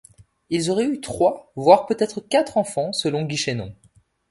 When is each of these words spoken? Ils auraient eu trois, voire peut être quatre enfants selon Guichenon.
Ils 0.49 0.71
auraient 0.71 0.87
eu 0.87 0.99
trois, 0.99 1.51
voire 1.55 1.85
peut 1.85 1.95
être 1.99 2.21
quatre 2.21 2.57
enfants 2.57 2.91
selon 2.91 3.21
Guichenon. 3.23 3.71